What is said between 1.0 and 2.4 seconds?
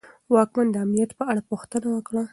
په اړه پوښتنه وکړه.